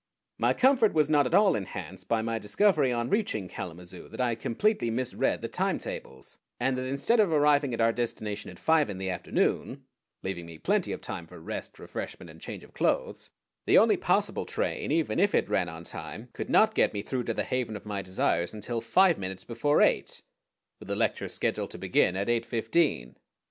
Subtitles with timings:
[0.39, 4.29] My comfort was not at all enhanced by my discovery on reaching Kalamazoo that I
[4.29, 8.89] had completely misread the timetables, and that instead of arriving at our destination at five
[8.89, 9.83] in the afternoon,
[10.23, 13.29] leaving me plenty of time for rest, refreshment, and change of clothes,
[13.67, 17.25] the only possible train, even if it ran on time, could not get me through
[17.25, 20.23] to the haven of my desires until five minutes before eight,
[20.79, 23.17] with the lecture scheduled to begin at eight fifteen.